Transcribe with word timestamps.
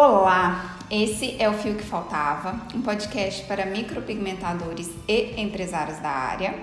Olá, 0.00 0.78
esse 0.88 1.34
é 1.42 1.50
o 1.50 1.54
Fio 1.54 1.74
que 1.74 1.82
Faltava, 1.82 2.54
um 2.72 2.80
podcast 2.80 3.42
para 3.46 3.66
micropigmentadores 3.66 4.88
e 5.08 5.34
empresários 5.36 5.98
da 5.98 6.08
área. 6.08 6.54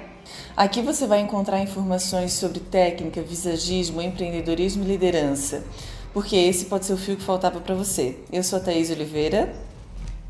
Aqui 0.56 0.82
você 0.82 1.06
vai 1.06 1.20
encontrar 1.20 1.60
informações 1.60 2.32
sobre 2.32 2.62
técnica, 2.62 3.22
visagismo, 3.22 4.02
empreendedorismo 4.02 4.86
e 4.86 4.88
liderança, 4.88 5.66
porque 6.14 6.38
esse 6.38 6.68
pode 6.68 6.86
ser 6.86 6.94
o 6.94 6.98
fio 6.98 7.18
que 7.18 7.24
faltava 7.24 7.60
para 7.60 7.76
você. 7.76 8.18
Eu 8.32 8.42
sou 8.42 8.58
a 8.58 8.62
Thaís 8.62 8.90
Oliveira. 8.90 9.54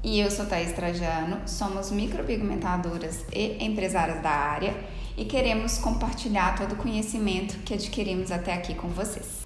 E 0.03 0.19
eu 0.19 0.31
sou 0.31 0.47
Thaís 0.47 0.73
Trajano, 0.73 1.41
somos 1.45 1.91
micropigmentadoras 1.91 3.23
e 3.31 3.63
empresárias 3.63 4.19
da 4.23 4.31
área 4.31 4.75
e 5.15 5.25
queremos 5.25 5.77
compartilhar 5.77 6.57
todo 6.57 6.71
o 6.71 6.75
conhecimento 6.75 7.59
que 7.59 7.75
adquirimos 7.75 8.31
até 8.31 8.51
aqui 8.51 8.73
com 8.73 8.87
vocês. 8.87 9.44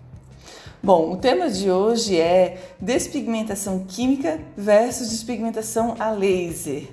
Bom, 0.82 1.12
o 1.12 1.18
tema 1.18 1.50
de 1.50 1.70
hoje 1.70 2.18
é 2.18 2.58
despigmentação 2.80 3.84
química 3.86 4.40
versus 4.56 5.10
despigmentação 5.10 5.96
a 6.00 6.10
laser. 6.10 6.88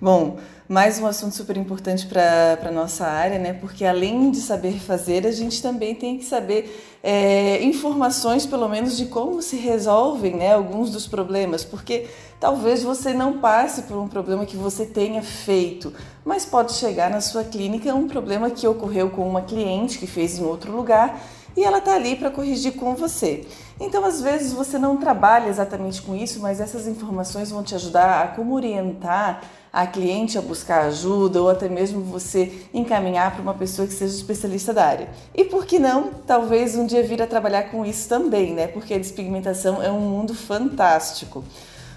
Bom, 0.00 0.38
mais 0.66 0.98
um 0.98 1.06
assunto 1.06 1.34
super 1.34 1.54
importante 1.58 2.06
para 2.06 2.58
a 2.64 2.70
nossa 2.70 3.06
área, 3.06 3.38
né? 3.38 3.52
Porque 3.52 3.84
além 3.84 4.30
de 4.30 4.38
saber 4.38 4.80
fazer, 4.80 5.26
a 5.26 5.30
gente 5.30 5.60
também 5.60 5.94
tem 5.94 6.16
que 6.16 6.24
saber 6.24 6.98
é, 7.02 7.62
informações, 7.62 8.46
pelo 8.46 8.70
menos, 8.70 8.96
de 8.96 9.04
como 9.04 9.42
se 9.42 9.56
resolvem 9.56 10.34
né, 10.34 10.54
alguns 10.54 10.90
dos 10.90 11.06
problemas. 11.06 11.62
Porque 11.62 12.06
talvez 12.40 12.82
você 12.82 13.12
não 13.12 13.38
passe 13.38 13.82
por 13.82 13.98
um 13.98 14.08
problema 14.08 14.46
que 14.46 14.56
você 14.56 14.86
tenha 14.86 15.20
feito, 15.22 15.92
mas 16.24 16.46
pode 16.46 16.72
chegar 16.72 17.10
na 17.10 17.20
sua 17.20 17.44
clínica 17.44 17.94
um 17.94 18.08
problema 18.08 18.48
que 18.48 18.66
ocorreu 18.66 19.10
com 19.10 19.28
uma 19.28 19.42
cliente 19.42 19.98
que 19.98 20.06
fez 20.06 20.38
em 20.38 20.44
outro 20.44 20.74
lugar 20.74 21.20
e 21.56 21.64
ela 21.64 21.78
está 21.78 21.94
ali 21.94 22.16
para 22.16 22.30
corrigir 22.30 22.74
com 22.74 22.94
você. 22.94 23.46
Então, 23.80 24.04
às 24.04 24.20
vezes 24.20 24.52
você 24.52 24.78
não 24.78 24.96
trabalha 24.96 25.48
exatamente 25.48 26.02
com 26.02 26.14
isso, 26.14 26.40
mas 26.40 26.60
essas 26.60 26.86
informações 26.86 27.50
vão 27.50 27.62
te 27.62 27.74
ajudar 27.74 28.22
a 28.22 28.28
como 28.28 28.54
orientar 28.54 29.42
a 29.72 29.86
cliente 29.86 30.38
a 30.38 30.40
buscar 30.40 30.86
ajuda 30.86 31.42
ou 31.42 31.50
até 31.50 31.68
mesmo 31.68 32.00
você 32.00 32.50
encaminhar 32.72 33.32
para 33.32 33.42
uma 33.42 33.52
pessoa 33.52 33.86
que 33.86 33.92
seja 33.92 34.14
especialista 34.14 34.72
da 34.72 34.86
área. 34.86 35.08
E 35.34 35.44
por 35.44 35.66
que 35.66 35.78
não, 35.78 36.10
talvez 36.26 36.76
um 36.76 36.86
dia 36.86 37.02
vir 37.02 37.20
a 37.20 37.26
trabalhar 37.26 37.64
com 37.64 37.84
isso 37.84 38.08
também, 38.08 38.54
né? 38.54 38.66
Porque 38.68 38.94
a 38.94 38.98
despigmentação 38.98 39.82
é 39.82 39.90
um 39.90 40.00
mundo 40.00 40.34
fantástico. 40.34 41.44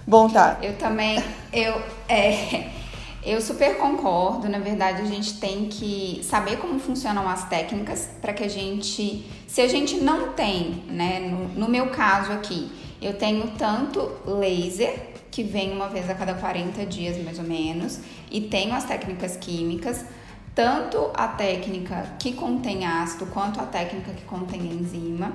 Bom, 0.06 0.30
tá. 0.30 0.58
Eu 0.62 0.78
também, 0.78 1.24
eu 1.54 1.82
é 2.10 2.66
eu 3.24 3.40
super 3.40 3.78
concordo. 3.78 4.50
Na 4.50 4.60
verdade, 4.60 5.02
a 5.02 5.06
gente 5.06 5.40
tem 5.40 5.70
que 5.70 6.22
saber 6.24 6.58
como 6.58 6.80
funcionam 6.80 7.30
as 7.30 7.48
técnicas 7.48 8.10
para 8.22 8.34
que 8.34 8.44
a 8.44 8.48
gente, 8.50 9.26
se 9.50 9.62
a 9.62 9.68
gente 9.68 9.96
não 9.96 10.34
tem, 10.34 10.84
né, 10.88 11.20
no, 11.22 11.48
no, 11.48 11.68
meu 11.68 11.88
caso 11.88 12.32
aqui, 12.32 12.72
eu 13.02 13.16
tenho 13.16 13.50
tanto 13.58 14.00
laser, 14.24 15.08
que 15.32 15.42
vem 15.42 15.72
uma 15.72 15.88
vez 15.88 16.08
a 16.08 16.14
cada 16.14 16.36
40 16.36 16.86
dias 16.86 17.18
mais 17.24 17.40
ou 17.40 17.46
menos, 17.46 18.00
e 18.30 18.42
tenho 18.42 18.76
as 18.76 18.84
técnicas 18.84 19.36
químicas, 19.38 20.06
tanto 20.54 21.10
a 21.16 21.30
técnica 21.30 22.16
que 22.20 22.34
contém 22.34 22.86
ácido 22.86 23.26
quanto 23.26 23.60
a 23.60 23.66
técnica 23.66 24.12
que 24.12 24.24
contém 24.26 24.62
enzima. 24.62 25.34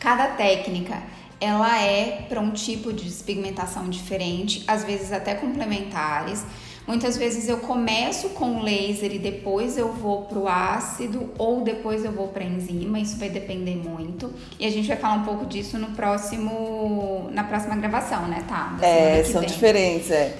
Cada 0.00 0.28
técnica 0.28 1.02
ela 1.38 1.78
é 1.82 2.24
para 2.30 2.40
um 2.40 2.52
tipo 2.52 2.94
de 2.94 3.04
despigmentação 3.04 3.90
diferente, 3.90 4.64
às 4.66 4.84
vezes 4.84 5.12
até 5.12 5.34
complementares. 5.34 6.46
Muitas 6.88 7.18
vezes 7.18 7.46
eu 7.50 7.58
começo 7.58 8.30
com 8.30 8.62
laser 8.62 9.14
e 9.14 9.18
depois 9.18 9.76
eu 9.76 9.92
vou 9.92 10.22
para 10.22 10.38
o 10.38 10.48
ácido 10.48 11.28
ou 11.36 11.60
depois 11.60 12.02
eu 12.02 12.10
vou 12.10 12.28
para 12.28 12.42
enzima, 12.42 12.98
isso 12.98 13.18
vai 13.18 13.28
depender 13.28 13.76
muito. 13.76 14.32
E 14.58 14.64
a 14.64 14.70
gente 14.70 14.88
vai 14.88 14.96
falar 14.96 15.16
um 15.16 15.22
pouco 15.22 15.44
disso 15.44 15.78
no 15.78 15.88
próximo 15.88 17.28
na 17.30 17.44
próxima 17.44 17.76
gravação, 17.76 18.26
né, 18.26 18.42
tá? 18.48 18.78
é, 18.80 19.22
são 19.22 19.42
vem. 19.42 19.50
diferentes, 19.50 20.10
é. 20.10 20.34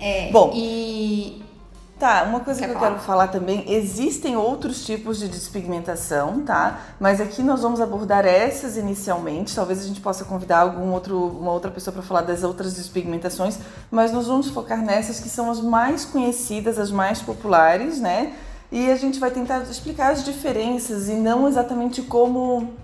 É, 0.00 0.30
Bom, 0.30 0.52
e 0.54 1.42
Tá, 1.98 2.22
uma 2.22 2.38
coisa 2.38 2.60
Quer 2.60 2.68
que 2.68 2.74
eu 2.76 2.78
quero 2.78 2.98
falar 3.00 3.26
também, 3.26 3.64
existem 3.66 4.36
outros 4.36 4.86
tipos 4.86 5.18
de 5.18 5.26
despigmentação, 5.28 6.42
tá? 6.42 6.78
Mas 7.00 7.20
aqui 7.20 7.42
nós 7.42 7.62
vamos 7.62 7.80
abordar 7.80 8.24
essas 8.24 8.76
inicialmente. 8.76 9.52
Talvez 9.52 9.80
a 9.80 9.82
gente 9.82 10.00
possa 10.00 10.24
convidar 10.24 10.60
algum 10.60 10.92
outro, 10.92 11.18
uma 11.18 11.50
outra 11.50 11.72
pessoa 11.72 11.92
para 11.92 12.02
falar 12.02 12.20
das 12.20 12.44
outras 12.44 12.74
despigmentações, 12.74 13.58
mas 13.90 14.12
nós 14.12 14.28
vamos 14.28 14.48
focar 14.48 14.80
nessas 14.80 15.18
que 15.18 15.28
são 15.28 15.50
as 15.50 15.60
mais 15.60 16.04
conhecidas, 16.04 16.78
as 16.78 16.92
mais 16.92 17.20
populares, 17.20 17.98
né? 18.00 18.32
E 18.70 18.92
a 18.92 18.96
gente 18.96 19.18
vai 19.18 19.32
tentar 19.32 19.58
explicar 19.62 20.12
as 20.12 20.24
diferenças 20.24 21.08
e 21.08 21.14
não 21.14 21.48
exatamente 21.48 22.02
como 22.02 22.74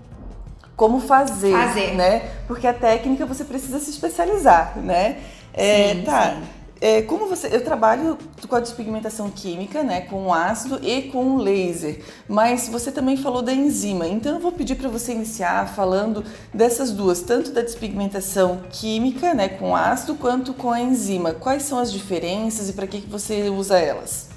como 0.75 0.99
fazer, 0.99 1.53
fazer. 1.53 1.95
né? 1.95 2.31
Porque 2.47 2.67
a 2.67 2.73
técnica 2.73 3.25
você 3.25 3.45
precisa 3.45 3.79
se 3.79 3.91
especializar, 3.91 4.77
né? 4.77 5.21
É, 5.53 5.93
sim, 5.93 6.03
tá. 6.03 6.31
Sim. 6.31 6.64
É, 6.81 7.01
como 7.01 7.27
você, 7.27 7.47
eu 7.47 7.63
trabalho 7.63 8.17
com 8.47 8.55
a 8.55 8.59
despigmentação 8.59 9.29
química, 9.29 9.81
né, 9.81 10.01
com 10.01 10.33
ácido 10.33 10.79
e 10.83 11.03
com 11.03 11.37
laser, 11.37 12.01
mas 12.27 12.67
você 12.67 12.91
também 12.91 13.15
falou 13.15 13.41
da 13.41 13.53
enzima, 13.53 14.05
então 14.05 14.35
eu 14.35 14.41
vou 14.41 14.51
pedir 14.51 14.75
para 14.75 14.89
você 14.89 15.13
iniciar 15.13 15.73
falando 15.73 16.23
dessas 16.53 16.91
duas, 16.91 17.21
tanto 17.21 17.51
da 17.51 17.61
despigmentação 17.61 18.61
química, 18.69 19.33
né, 19.33 19.47
com 19.47 19.75
ácido, 19.75 20.15
quanto 20.15 20.53
com 20.53 20.71
a 20.71 20.81
enzima. 20.81 21.33
Quais 21.33 21.63
são 21.63 21.79
as 21.79 21.91
diferenças 21.91 22.69
e 22.69 22.73
para 22.73 22.87
que, 22.87 23.01
que 23.01 23.09
você 23.09 23.49
usa 23.49 23.79
elas? 23.79 24.35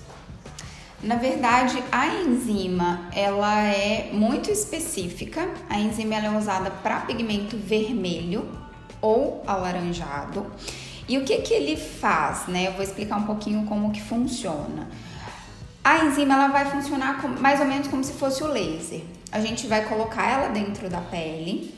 Na 1.02 1.14
verdade, 1.14 1.82
a 1.92 2.08
enzima 2.08 3.08
ela 3.14 3.62
é 3.62 4.10
muito 4.12 4.50
específica. 4.50 5.48
A 5.70 5.78
enzima 5.78 6.16
é 6.16 6.36
usada 6.36 6.70
para 6.70 7.00
pigmento 7.00 7.56
vermelho 7.56 8.48
ou 9.00 9.42
alaranjado. 9.46 10.44
E 11.08 11.16
o 11.16 11.24
que 11.24 11.38
que 11.38 11.54
ele 11.54 11.76
faz, 11.76 12.46
né? 12.48 12.68
Eu 12.68 12.72
vou 12.72 12.82
explicar 12.82 13.16
um 13.16 13.24
pouquinho 13.24 13.64
como 13.66 13.90
que 13.90 14.02
funciona. 14.02 14.88
A 15.82 16.04
enzima 16.04 16.34
ela 16.34 16.48
vai 16.48 16.66
funcionar 16.66 17.26
mais 17.40 17.60
ou 17.60 17.66
menos 17.66 17.88
como 17.88 18.04
se 18.04 18.12
fosse 18.12 18.42
o 18.42 18.46
laser. 18.46 19.00
A 19.32 19.40
gente 19.40 19.66
vai 19.66 19.86
colocar 19.86 20.30
ela 20.30 20.48
dentro 20.48 20.90
da 20.90 21.00
pele 21.00 21.74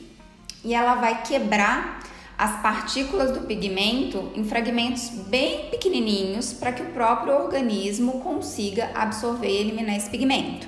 e 0.65 0.73
ela 0.73 0.95
vai 0.95 1.23
quebrar 1.23 2.01
as 2.37 2.59
partículas 2.61 3.31
do 3.31 3.41
pigmento 3.41 4.31
em 4.35 4.43
fragmentos 4.43 5.09
bem 5.27 5.69
pequenininhos 5.69 6.51
para 6.53 6.71
que 6.71 6.81
o 6.81 6.87
próprio 6.87 7.35
organismo 7.35 8.19
consiga 8.19 8.89
absorver 8.95 9.47
e 9.47 9.57
eliminar 9.57 9.95
esse 9.95 10.09
pigmento. 10.09 10.67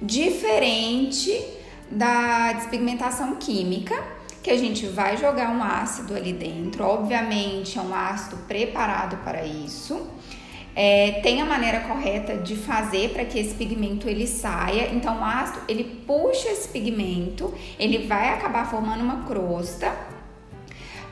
Diferente 0.00 1.42
da 1.90 2.52
despigmentação 2.52 3.36
química, 3.36 3.96
que 4.42 4.50
a 4.50 4.56
gente 4.56 4.86
vai 4.86 5.16
jogar 5.16 5.50
um 5.50 5.62
ácido 5.62 6.14
ali 6.14 6.32
dentro. 6.32 6.84
Obviamente, 6.84 7.78
é 7.78 7.82
um 7.82 7.94
ácido 7.94 8.36
preparado 8.48 9.16
para 9.24 9.44
isso. 9.44 10.08
É, 10.74 11.20
tem 11.22 11.42
a 11.42 11.44
maneira 11.44 11.80
correta 11.80 12.36
de 12.36 12.54
fazer 12.54 13.10
para 13.10 13.24
que 13.24 13.38
esse 13.38 13.54
pigmento 13.54 14.08
ele 14.08 14.26
saia. 14.26 14.90
Então, 14.92 15.18
o 15.18 15.24
ácido 15.24 15.60
ele 15.66 16.02
puxa 16.06 16.48
esse 16.48 16.68
pigmento, 16.68 17.52
ele 17.78 18.06
vai 18.06 18.32
acabar 18.32 18.70
formando 18.70 19.02
uma 19.02 19.24
crosta 19.24 19.92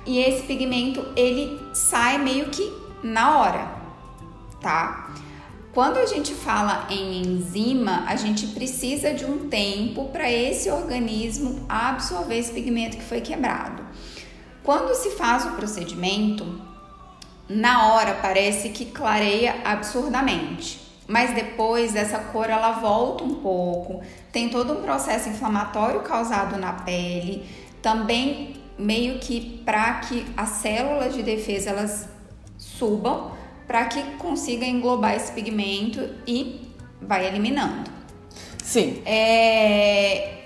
e 0.06 0.20
esse 0.20 0.42
pigmento 0.44 1.04
ele 1.16 1.58
sai 1.74 2.16
meio 2.16 2.48
que 2.50 2.72
na 3.02 3.38
hora, 3.38 3.68
tá? 4.60 5.10
Quando 5.76 5.98
a 5.98 6.06
gente 6.06 6.32
fala 6.32 6.86
em 6.88 7.20
enzima, 7.20 8.04
a 8.06 8.16
gente 8.16 8.46
precisa 8.46 9.12
de 9.12 9.26
um 9.26 9.50
tempo 9.50 10.06
para 10.06 10.32
esse 10.32 10.70
organismo 10.70 11.66
absorver 11.68 12.38
esse 12.38 12.50
pigmento 12.50 12.96
que 12.96 13.02
foi 13.02 13.20
quebrado. 13.20 13.84
Quando 14.62 14.94
se 14.94 15.10
faz 15.10 15.44
o 15.44 15.50
procedimento, 15.50 16.62
na 17.46 17.92
hora 17.92 18.14
parece 18.22 18.70
que 18.70 18.86
clareia 18.86 19.56
absurdamente, 19.66 20.80
mas 21.06 21.34
depois 21.34 21.94
essa 21.94 22.20
cor 22.20 22.48
ela 22.48 22.72
volta 22.72 23.22
um 23.22 23.34
pouco, 23.34 24.00
tem 24.32 24.48
todo 24.48 24.72
um 24.72 24.80
processo 24.80 25.28
inflamatório 25.28 26.00
causado 26.00 26.56
na 26.56 26.72
pele, 26.72 27.46
também 27.82 28.62
meio 28.78 29.18
que 29.18 29.60
para 29.62 29.96
que 29.96 30.24
as 30.38 30.48
células 30.48 31.12
de 31.12 31.22
defesa 31.22 31.68
elas 31.68 32.08
subam 32.56 33.35
para 33.66 33.84
que 33.86 34.02
consiga 34.16 34.64
englobar 34.64 35.14
esse 35.14 35.32
pigmento 35.32 36.08
e 36.26 36.60
vai 37.00 37.26
eliminando. 37.26 37.90
Sim. 38.62 39.02
É... 39.04 40.44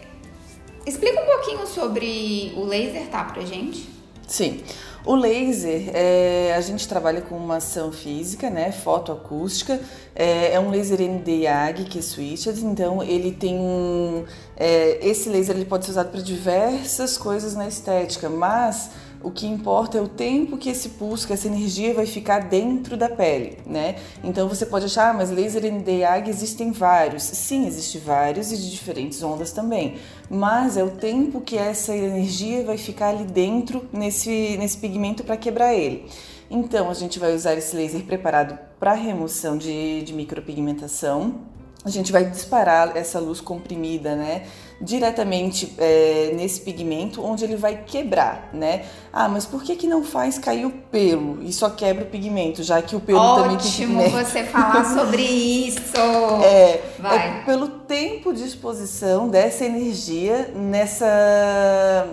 Explica 0.87 1.23
um 1.23 1.27
pouquinho 1.27 1.67
sobre 1.67 2.53
o 2.57 2.65
laser, 2.65 3.07
tá, 3.09 3.25
pra 3.25 3.43
gente? 3.43 3.89
Sim. 4.27 4.63
O 5.05 5.15
laser, 5.15 5.91
é, 5.95 6.55
a 6.55 6.61
gente 6.61 6.87
trabalha 6.87 7.23
com 7.23 7.35
uma 7.35 7.57
ação 7.57 7.91
física, 7.91 8.51
né, 8.51 8.71
fotoacústica, 8.71 9.81
é, 10.15 10.53
é 10.53 10.61
um 10.61 10.71
laser 10.71 11.01
ND-YAG 11.01 11.85
que 11.85 11.99
é 11.99 12.03
switched, 12.03 12.61
então 12.63 13.03
ele 13.03 13.33
tem 13.33 13.57
um... 13.57 14.25
É, 14.57 14.99
esse 15.01 15.31
laser 15.31 15.57
ele 15.57 15.65
pode 15.65 15.87
ser 15.87 15.93
usado 15.93 16.11
para 16.11 16.21
diversas 16.21 17.17
coisas 17.17 17.55
na 17.55 17.67
estética, 17.67 18.29
mas 18.29 18.91
O 19.23 19.31
que 19.31 19.47
importa 19.47 19.99
é 19.99 20.01
o 20.01 20.09
tempo 20.09 20.57
que 20.57 20.71
esse 20.71 20.91
pulso, 20.91 21.27
que 21.27 21.33
essa 21.35 21.47
energia 21.47 21.93
vai 21.93 22.07
ficar 22.07 22.49
dentro 22.49 22.97
da 22.97 23.09
pele, 23.09 23.59
né? 23.67 23.97
Então 24.25 24.49
você 24.49 24.65
pode 24.65 24.87
achar, 24.87 25.11
ah, 25.11 25.13
mas 25.13 25.31
laser 25.31 25.71
NDAG 25.71 26.31
existem 26.31 26.73
vários. 26.73 27.25
Sim, 27.25 27.67
existem 27.67 28.01
vários 28.01 28.51
e 28.51 28.57
de 28.57 28.71
diferentes 28.71 29.23
ondas 29.23 29.53
também. 29.53 29.97
Mas 30.31 30.79
é 30.79 30.85
o 30.85 30.91
tempo 30.91 31.43
que 31.43 31.59
essa 31.59 31.95
energia 31.95 32.65
vai 32.65 32.79
ficar 32.79 33.09
ali 33.11 33.25
dentro 33.25 33.87
nesse, 33.93 34.57
nesse 34.59 34.79
pigmento 34.79 35.23
para 35.23 35.37
quebrar 35.37 35.75
ele. 35.75 36.07
Então 36.51 36.89
a 36.89 36.95
gente 36.95 37.19
vai 37.19 37.35
usar 37.35 37.55
esse 37.55 37.77
laser 37.77 38.03
preparado 38.05 38.59
para 38.79 38.95
remoção 38.95 39.59
de, 39.59 40.03
de 40.03 40.15
micropigmentação 40.15 41.51
a 41.83 41.89
gente 41.89 42.13
vai 42.13 42.25
disparar 42.29 42.95
essa 42.95 43.19
luz 43.19 43.41
comprimida, 43.41 44.15
né, 44.15 44.47
diretamente 44.81 45.75
é, 45.79 46.33
nesse 46.35 46.61
pigmento, 46.61 47.23
onde 47.23 47.45
ele 47.45 47.57
vai 47.57 47.83
quebrar, 47.85 48.49
né? 48.53 48.87
Ah, 49.13 49.29
mas 49.29 49.45
por 49.45 49.63
que 49.63 49.77
que 49.77 49.87
não 49.87 50.03
faz 50.03 50.39
cair 50.39 50.65
o 50.65 50.71
pelo 50.71 51.43
e 51.43 51.53
só 51.53 51.69
quebra 51.69 52.05
o 52.05 52.07
pigmento, 52.07 52.63
já 52.63 52.81
que 52.81 52.97
o 52.97 53.01
pelo 53.01 53.19
Ótimo 53.19 53.43
também 53.43 53.57
Ótimo 53.57 54.11
você 54.11 54.45
falar 54.45 54.85
sobre 54.85 55.23
isso! 55.23 55.81
É, 56.43 56.81
vai. 56.99 57.41
é 57.41 57.45
pelo 57.45 57.69
tempo 57.69 58.33
de 58.33 58.43
exposição 58.45 59.29
dessa 59.29 59.65
energia 59.65 60.53
nessa... 60.55 62.07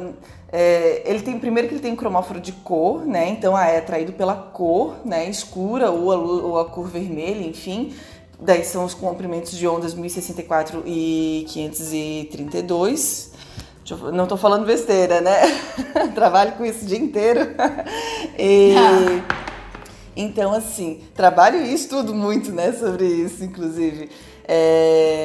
É, 0.52 1.04
ele 1.06 1.22
tem 1.22 1.38
primeiro 1.38 1.68
que 1.68 1.74
ele 1.74 1.82
tem 1.82 1.92
um 1.92 1.96
cromóforo 1.96 2.40
de 2.40 2.52
cor, 2.52 3.06
né? 3.06 3.30
Então 3.30 3.56
ah, 3.56 3.68
é 3.68 3.78
atraído 3.78 4.14
pela 4.14 4.34
cor, 4.36 4.96
né? 5.06 5.30
Escura 5.30 5.92
ou 5.92 6.12
a, 6.12 6.18
ou 6.18 6.60
a 6.60 6.66
cor 6.66 6.88
vermelha, 6.88 7.46
enfim. 7.46 7.94
Daí 8.40 8.64
são 8.64 8.86
os 8.86 8.94
comprimentos 8.94 9.52
de 9.58 9.68
ondas 9.68 9.94
1064 9.96 10.84
e 10.86 11.46
532. 11.50 13.32
Eu, 13.90 14.12
não 14.12 14.24
estou 14.24 14.38
falando 14.38 14.66
besteira, 14.66 15.22
né? 15.22 15.42
Trabalho 16.14 16.52
com 16.54 16.66
isso 16.66 16.84
o 16.84 16.88
dia 16.88 17.00
inteiro. 17.00 17.56
e, 18.38 18.76
então, 20.16 20.54
assim, 20.54 21.02
trabalho 21.16 21.62
e 21.62 21.74
estudo 21.74 22.14
muito, 22.14 22.52
né, 22.52 22.74
sobre 22.74 23.06
isso, 23.06 23.44
inclusive. 23.44 24.10
É, 24.48 25.17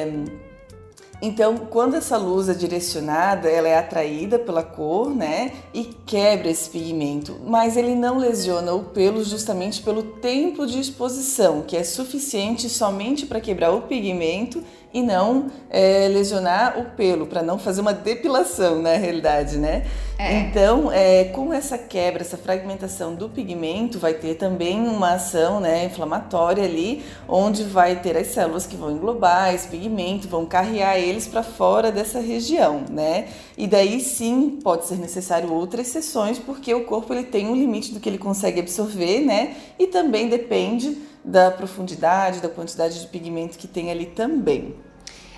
então, 1.25 1.55
quando 1.55 1.95
essa 1.95 2.17
luz 2.17 2.49
é 2.49 2.53
direcionada, 2.53 3.47
ela 3.47 3.69
é 3.69 3.77
atraída 3.77 4.37
pela 4.37 4.61
cor, 4.61 5.09
né? 5.15 5.53
E 5.73 5.85
quebra 6.05 6.49
esse 6.49 6.69
pigmento, 6.69 7.39
mas 7.45 7.77
ele 7.77 7.95
não 7.95 8.17
lesiona 8.17 8.73
o 8.73 8.83
pelo 8.83 9.23
justamente 9.23 9.81
pelo 9.81 10.03
tempo 10.03 10.67
de 10.67 10.81
exposição, 10.81 11.61
que 11.61 11.77
é 11.77 11.83
suficiente 11.85 12.67
somente 12.67 13.25
para 13.25 13.39
quebrar 13.39 13.71
o 13.71 13.83
pigmento 13.83 14.61
e 14.93 15.01
não 15.01 15.47
é, 15.69 16.07
lesionar 16.07 16.79
o 16.79 16.85
pelo, 16.95 17.25
para 17.25 17.41
não 17.41 17.57
fazer 17.57 17.81
uma 17.81 17.93
depilação 17.93 18.81
na 18.81 18.93
realidade, 18.93 19.57
né? 19.57 19.85
É. 20.19 20.39
Então, 20.39 20.91
é, 20.91 21.25
com 21.25 21.51
essa 21.51 21.77
quebra, 21.77 22.21
essa 22.21 22.37
fragmentação 22.37 23.15
do 23.15 23.27
pigmento, 23.27 23.97
vai 23.97 24.13
ter 24.13 24.35
também 24.35 24.79
uma 24.79 25.15
ação 25.15 25.59
né, 25.59 25.85
inflamatória 25.85 26.63
ali, 26.63 27.03
onde 27.27 27.63
vai 27.63 27.99
ter 27.99 28.15
as 28.15 28.27
células 28.27 28.67
que 28.67 28.75
vão 28.75 28.91
englobar 28.91 29.53
esse 29.53 29.67
pigmento, 29.67 30.27
vão 30.27 30.45
carrear 30.45 30.97
eles 30.97 31.27
para 31.27 31.41
fora 31.41 31.91
dessa 31.91 32.19
região, 32.19 32.83
né? 32.89 33.29
E 33.57 33.65
daí 33.65 33.99
sim 33.99 34.59
pode 34.63 34.85
ser 34.85 34.97
necessário 34.97 35.51
outras 35.51 35.87
sessões, 35.87 36.37
porque 36.37 36.73
o 36.73 36.85
corpo 36.85 37.11
ele 37.11 37.23
tem 37.23 37.47
um 37.47 37.55
limite 37.55 37.91
do 37.91 37.99
que 37.99 38.07
ele 38.07 38.19
consegue 38.19 38.59
absorver, 38.59 39.21
né? 39.21 39.55
E 39.79 39.87
também 39.87 40.29
depende 40.29 40.97
da 41.23 41.49
profundidade, 41.51 42.41
da 42.41 42.49
quantidade 42.49 42.99
de 42.99 43.07
pigmento 43.07 43.57
que 43.57 43.67
tem 43.67 43.89
ali 43.89 44.07
também. 44.07 44.75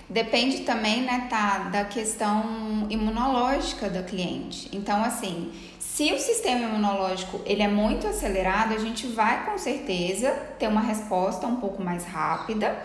Depende 0.07 0.59
também, 0.59 1.01
né, 1.01 1.27
tá, 1.29 1.69
da 1.71 1.83
questão 1.83 2.85
imunológica 2.89 3.89
da 3.89 4.03
cliente. 4.03 4.69
Então, 4.71 5.03
assim, 5.03 5.51
se 5.79 6.11
o 6.13 6.19
sistema 6.19 6.67
imunológico 6.67 7.41
ele 7.45 7.63
é 7.63 7.67
muito 7.67 8.05
acelerado, 8.05 8.73
a 8.73 8.77
gente 8.77 9.07
vai 9.07 9.45
com 9.45 9.57
certeza 9.57 10.31
ter 10.59 10.67
uma 10.67 10.81
resposta 10.81 11.47
um 11.47 11.55
pouco 11.55 11.81
mais 11.81 12.05
rápida. 12.05 12.77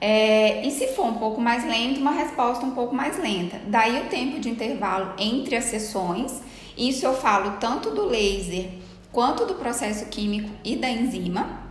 É, 0.00 0.66
e 0.66 0.70
se 0.70 0.88
for 0.88 1.06
um 1.06 1.14
pouco 1.14 1.40
mais 1.40 1.64
lento, 1.64 2.00
uma 2.00 2.12
resposta 2.12 2.64
um 2.64 2.72
pouco 2.72 2.94
mais 2.94 3.18
lenta. 3.18 3.60
Daí 3.66 4.00
o 4.00 4.06
tempo 4.06 4.40
de 4.40 4.48
intervalo 4.48 5.14
entre 5.18 5.54
as 5.54 5.64
sessões. 5.64 6.40
Isso 6.76 7.04
eu 7.04 7.14
falo 7.14 7.58
tanto 7.58 7.90
do 7.90 8.06
laser 8.06 8.70
quanto 9.12 9.44
do 9.44 9.54
processo 9.54 10.06
químico 10.06 10.50
e 10.64 10.76
da 10.76 10.88
enzima 10.88 11.67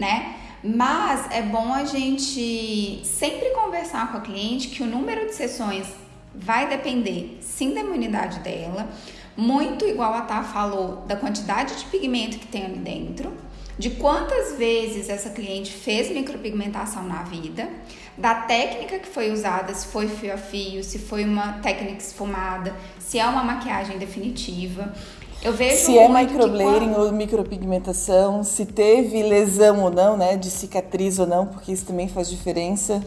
né? 0.00 0.34
Mas 0.64 1.30
é 1.30 1.42
bom 1.42 1.72
a 1.72 1.84
gente 1.84 3.00
sempre 3.04 3.50
conversar 3.50 4.10
com 4.10 4.18
a 4.18 4.20
cliente 4.20 4.68
que 4.68 4.82
o 4.82 4.86
número 4.86 5.26
de 5.26 5.34
sessões 5.34 5.86
vai 6.34 6.68
depender 6.68 7.38
sim 7.40 7.74
da 7.74 7.80
imunidade 7.80 8.40
dela, 8.40 8.88
muito 9.36 9.84
igual 9.84 10.14
a 10.14 10.22
Tá 10.22 10.42
falou, 10.42 11.04
da 11.06 11.16
quantidade 11.16 11.76
de 11.76 11.84
pigmento 11.86 12.38
que 12.38 12.46
tem 12.46 12.64
ali 12.64 12.78
dentro, 12.78 13.32
de 13.78 13.90
quantas 13.90 14.58
vezes 14.58 15.08
essa 15.08 15.30
cliente 15.30 15.72
fez 15.72 16.10
micropigmentação 16.10 17.02
na 17.04 17.22
vida, 17.22 17.68
da 18.16 18.34
técnica 18.34 18.98
que 18.98 19.08
foi 19.08 19.30
usada, 19.30 19.72
se 19.72 19.86
foi 19.86 20.06
fio 20.08 20.34
a 20.34 20.36
fio, 20.36 20.84
se 20.84 20.98
foi 20.98 21.24
uma 21.24 21.54
técnica 21.54 21.96
esfumada, 21.96 22.74
se 22.98 23.18
é 23.18 23.24
uma 23.24 23.42
maquiagem 23.42 23.96
definitiva. 23.98 24.92
Eu 25.42 25.54
vejo 25.54 25.84
se 25.84 25.96
é 25.96 26.06
microblading 26.06 26.92
ou 26.94 27.12
micropigmentação, 27.12 28.44
se 28.44 28.66
teve 28.66 29.22
lesão 29.22 29.82
ou 29.82 29.90
não, 29.90 30.16
né, 30.16 30.36
de 30.36 30.50
cicatriz 30.50 31.18
ou 31.18 31.26
não, 31.26 31.46
porque 31.46 31.72
isso 31.72 31.86
também 31.86 32.08
faz 32.08 32.28
diferença. 32.28 33.02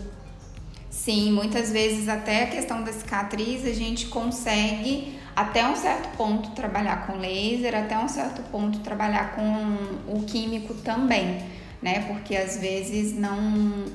Sim, 0.89 1.31
muitas 1.31 1.71
vezes 1.71 2.09
até 2.09 2.43
a 2.43 2.47
questão 2.47 2.83
da 2.83 2.91
cicatriz 2.91 3.65
a 3.65 3.73
gente 3.73 4.07
consegue 4.07 5.19
até 5.35 5.67
um 5.67 5.75
certo 5.75 6.15
ponto 6.17 6.51
trabalhar 6.51 7.05
com 7.05 7.17
laser, 7.17 7.75
até 7.75 7.97
um 7.97 8.07
certo 8.07 8.41
ponto 8.51 8.79
trabalhar 8.79 9.35
com 9.35 10.15
o 10.15 10.23
químico 10.23 10.73
também, 10.75 11.39
né? 11.81 12.05
Porque 12.07 12.35
às 12.35 12.57
vezes 12.57 13.13
não 13.17 13.85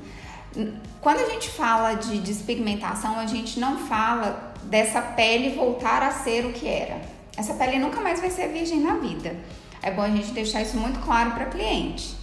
quando 1.01 1.21
a 1.21 1.31
gente 1.31 1.49
fala 1.49 1.95
de 1.95 2.19
despigmentação, 2.19 3.19
a 3.19 3.27
gente 3.27 3.61
não 3.61 3.79
fala 3.79 4.53
dessa 4.65 5.01
pele 5.01 5.51
voltar 5.51 6.03
a 6.03 6.11
ser 6.11 6.45
o 6.47 6.53
que 6.53 6.67
era. 6.67 7.18
Essa 7.39 7.55
pele 7.55 7.79
nunca 7.79 8.01
mais 8.01 8.21
vai 8.21 8.31
ser 8.31 8.49
virgem 8.49 8.81
na 8.81 8.97
vida. 8.97 9.37
É 9.81 9.93
bom 9.93 10.03
a 10.03 10.09
gente 10.09 10.33
deixar 10.33 10.61
isso 10.61 10.77
muito 10.77 10.99
claro 10.99 11.31
para 11.31 11.45
cliente. 11.47 12.17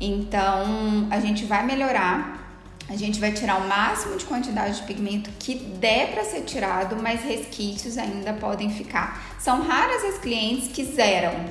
Então, 0.00 1.06
a 1.08 1.20
gente 1.20 1.44
vai 1.44 1.64
melhorar, 1.64 2.58
a 2.88 2.96
gente 2.96 3.20
vai 3.20 3.30
tirar 3.30 3.60
o 3.60 3.68
máximo 3.68 4.16
de 4.16 4.24
quantidade 4.24 4.80
de 4.80 4.82
pigmento 4.82 5.30
que 5.38 5.54
der 5.54 6.10
para 6.10 6.24
ser 6.24 6.40
tirado, 6.40 6.96
mas 7.00 7.22
resquícios 7.22 7.96
ainda 7.96 8.32
podem 8.32 8.70
ficar. 8.70 9.36
São 9.38 9.62
raras 9.62 10.02
as 10.02 10.18
clientes 10.18 10.66
que 10.66 10.84
zeram. 10.84 11.44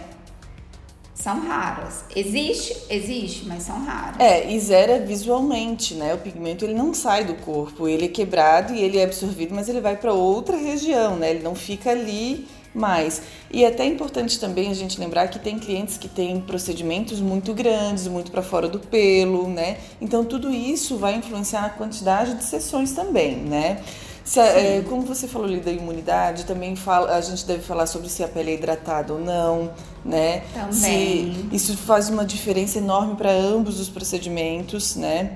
São 1.13 1.39
raras. 1.47 2.03
Existe? 2.13 2.75
Existe, 2.89 3.45
mas 3.45 3.63
são 3.63 3.81
raras. 3.85 4.19
É, 4.19 4.51
e 4.51 4.59
zera 4.59 4.99
visualmente, 4.99 5.93
né? 5.93 6.13
O 6.13 6.17
pigmento 6.17 6.65
ele 6.65 6.73
não 6.73 6.93
sai 6.93 7.23
do 7.23 7.35
corpo, 7.35 7.87
ele 7.87 8.05
é 8.05 8.09
quebrado 8.09 8.73
e 8.73 8.81
ele 8.81 8.97
é 8.97 9.03
absorvido, 9.05 9.55
mas 9.55 9.69
ele 9.69 9.79
vai 9.79 9.95
para 9.95 10.11
outra 10.11 10.57
região, 10.57 11.15
né? 11.15 11.29
Ele 11.29 11.43
não 11.43 11.55
fica 11.55 11.91
ali 11.91 12.47
mais. 12.73 13.21
E 13.51 13.63
é 13.63 13.67
até 13.67 13.85
importante 13.85 14.39
também 14.39 14.69
a 14.69 14.73
gente 14.73 14.99
lembrar 14.99 15.27
que 15.27 15.39
tem 15.39 15.57
clientes 15.57 15.97
que 15.97 16.07
têm 16.07 16.39
procedimentos 16.41 17.19
muito 17.19 17.53
grandes, 17.53 18.07
muito 18.07 18.31
para 18.31 18.41
fora 18.41 18.67
do 18.67 18.79
pelo, 18.79 19.47
né? 19.47 19.77
Então 19.99 20.23
tudo 20.23 20.51
isso 20.53 20.97
vai 20.97 21.15
influenciar 21.15 21.61
na 21.61 21.69
quantidade 21.69 22.35
de 22.35 22.43
sessões 22.43 22.91
também, 22.91 23.37
né? 23.37 23.81
Se, 24.23 24.39
é, 24.39 24.83
como 24.87 25.01
você 25.01 25.27
falou 25.27 25.47
ali 25.47 25.59
da 25.59 25.71
imunidade, 25.71 26.45
também 26.45 26.75
fala, 26.75 27.15
a 27.15 27.21
gente 27.21 27.43
deve 27.47 27.63
falar 27.63 27.87
sobre 27.87 28.07
se 28.09 28.23
a 28.23 28.27
pele 28.27 28.51
é 28.51 28.53
hidratada 28.53 29.11
ou 29.11 29.19
não, 29.19 29.71
né? 30.05 30.43
Também. 30.53 30.71
Se, 30.71 31.49
isso 31.51 31.75
faz 31.75 32.09
uma 32.09 32.23
diferença 32.23 32.77
enorme 32.77 33.15
para 33.15 33.31
ambos 33.31 33.79
os 33.79 33.89
procedimentos, 33.89 34.95
né? 34.95 35.31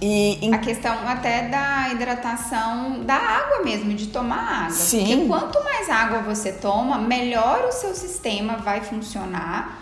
E 0.00 0.44
em... 0.44 0.54
A 0.54 0.58
questão 0.58 0.92
até 1.06 1.48
da 1.48 1.88
hidratação 1.90 3.00
da 3.04 3.16
água 3.16 3.64
mesmo, 3.64 3.92
de 3.94 4.08
tomar 4.08 4.64
água. 4.64 4.70
Sim. 4.70 5.06
Porque 5.06 5.26
quanto 5.26 5.64
mais 5.64 5.88
água 5.88 6.20
você 6.20 6.52
toma, 6.52 6.98
melhor 6.98 7.64
o 7.68 7.72
seu 7.72 7.94
sistema 7.94 8.58
vai 8.58 8.80
funcionar. 8.80 9.80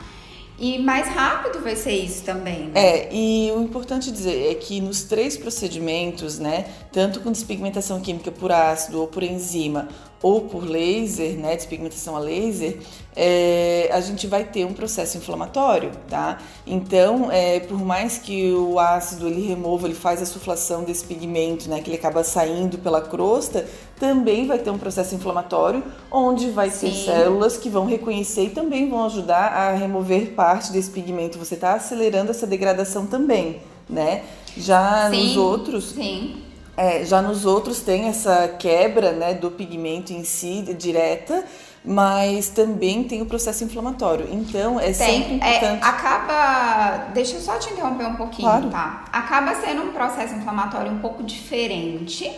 E 0.58 0.78
mais 0.78 1.08
rápido 1.08 1.62
vai 1.62 1.76
ser 1.76 1.92
isso 1.92 2.24
também. 2.24 2.68
Né? 2.68 2.72
É, 2.74 3.14
e 3.14 3.52
o 3.52 3.62
importante 3.62 4.10
dizer 4.10 4.50
é 4.50 4.54
que 4.54 4.80
nos 4.80 5.02
três 5.02 5.36
procedimentos, 5.36 6.38
né, 6.38 6.66
tanto 6.90 7.20
com 7.20 7.30
despigmentação 7.30 8.00
química 8.00 8.30
por 8.32 8.50
ácido 8.50 9.00
ou 9.00 9.06
por 9.06 9.22
enzima, 9.22 9.88
ou 10.22 10.42
por 10.42 10.64
laser, 10.64 11.36
né, 11.36 11.54
despigmentação 11.54 12.16
a 12.16 12.18
laser, 12.18 12.78
é, 13.14 13.88
a 13.92 14.00
gente 14.00 14.26
vai 14.26 14.44
ter 14.44 14.64
um 14.64 14.72
processo 14.72 15.18
inflamatório, 15.18 15.92
tá? 16.08 16.38
Então, 16.66 17.30
é, 17.30 17.60
por 17.60 17.78
mais 17.78 18.18
que 18.18 18.50
o 18.52 18.78
ácido 18.78 19.28
ele 19.28 19.46
remova, 19.46 19.86
ele 19.86 19.94
faz 19.94 20.22
a 20.22 20.26
suflação 20.26 20.84
desse 20.84 21.04
pigmento, 21.04 21.68
né, 21.68 21.80
que 21.80 21.90
ele 21.90 21.98
acaba 21.98 22.24
saindo 22.24 22.78
pela 22.78 23.00
crosta, 23.00 23.66
também 23.98 24.46
vai 24.46 24.58
ter 24.58 24.70
um 24.70 24.78
processo 24.78 25.14
inflamatório, 25.14 25.82
onde 26.10 26.50
vai 26.50 26.70
Sim. 26.70 26.88
ter 26.88 26.94
células 26.94 27.56
que 27.56 27.68
vão 27.68 27.86
reconhecer 27.86 28.44
e 28.44 28.50
também 28.50 28.88
vão 28.88 29.04
ajudar 29.06 29.52
a 29.52 29.72
remover 29.72 30.32
parte 30.32 30.70
desse 30.70 30.90
pigmento. 30.90 31.38
Você 31.38 31.54
está 31.54 31.74
acelerando 31.74 32.30
essa 32.30 32.46
degradação 32.46 33.06
também, 33.06 33.60
né? 33.88 34.22
Já 34.56 35.10
Sim. 35.10 35.28
nos 35.28 35.36
outros, 35.36 35.90
Sim. 35.90 36.42
É, 36.76 37.04
já 37.04 37.22
nos 37.22 37.46
outros 37.46 37.80
tem 37.80 38.04
essa 38.04 38.48
quebra 38.48 39.12
né, 39.12 39.32
do 39.32 39.50
pigmento 39.50 40.12
em 40.12 40.24
si 40.24 40.60
direta, 40.78 41.42
mas 41.82 42.50
também 42.50 43.04
tem 43.04 43.22
o 43.22 43.26
processo 43.26 43.64
inflamatório. 43.64 44.28
Então, 44.30 44.78
é 44.78 44.92
tem, 44.92 44.94
sempre 44.94 45.32
é, 45.32 45.36
importante. 45.36 45.82
É, 45.82 45.86
acaba. 45.86 47.06
Deixa 47.14 47.36
eu 47.36 47.40
só 47.40 47.58
te 47.58 47.72
interromper 47.72 48.04
um 48.06 48.16
pouquinho, 48.16 48.48
claro. 48.48 48.68
tá? 48.68 49.04
Acaba 49.10 49.54
sendo 49.54 49.84
um 49.84 49.92
processo 49.92 50.34
inflamatório 50.34 50.92
um 50.92 50.98
pouco 50.98 51.22
diferente 51.22 52.30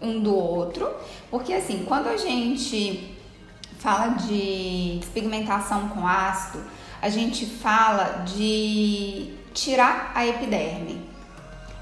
um 0.00 0.20
do 0.20 0.34
outro, 0.34 0.90
porque 1.30 1.52
assim, 1.52 1.84
quando 1.86 2.08
a 2.08 2.16
gente 2.16 3.16
fala 3.78 4.08
de 4.08 5.00
pigmentação 5.14 5.88
com 5.88 6.06
ácido, 6.06 6.62
a 7.00 7.08
gente 7.08 7.46
fala 7.46 8.24
de 8.24 9.34
tirar 9.54 10.12
a 10.14 10.26
epiderme. 10.26 11.00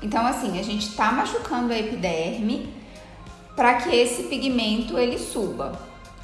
Então, 0.00 0.24
assim, 0.24 0.58
a 0.60 0.62
gente 0.62 0.94
tá 0.94 1.10
machucando 1.10 1.72
a 1.72 1.78
epiderme 1.78 2.72
para 3.56 3.74
que 3.74 3.94
esse 3.94 4.24
pigmento 4.24 4.96
ele 4.96 5.18
suba, 5.18 5.76